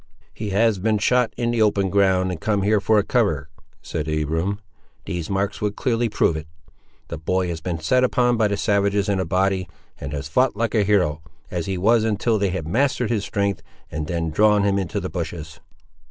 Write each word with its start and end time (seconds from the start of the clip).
"He 0.33 0.49
has 0.49 0.79
been 0.79 0.97
shot 0.97 1.31
in 1.37 1.51
the 1.51 1.61
open 1.61 1.91
ground 1.91 2.31
and 2.31 2.41
come 2.41 2.63
here 2.63 2.81
for 2.81 2.97
a 2.97 3.03
cover," 3.03 3.49
said 3.83 4.07
Abiram; 4.09 4.59
"these 5.05 5.29
marks 5.29 5.61
would 5.61 5.75
clearly 5.75 6.09
prove 6.09 6.35
it. 6.35 6.47
The 7.09 7.19
boy 7.19 7.49
has 7.49 7.61
been 7.61 7.77
set 7.79 8.03
upon 8.03 8.35
by 8.35 8.47
the 8.47 8.57
savages 8.57 9.07
in 9.07 9.19
a 9.19 9.25
body, 9.25 9.69
and 9.99 10.11
has 10.11 10.27
fou't 10.27 10.55
like 10.55 10.73
a 10.73 10.83
hero 10.83 11.21
as 11.51 11.67
he 11.67 11.77
was, 11.77 12.03
until 12.03 12.39
they 12.39 12.49
have 12.49 12.65
mastered 12.65 13.11
his 13.11 13.23
strength, 13.23 13.61
and 13.91 14.07
then 14.07 14.31
drawn 14.31 14.63
him 14.63 14.83
to 14.87 14.99
the 14.99 15.07
bushes." 15.11 15.59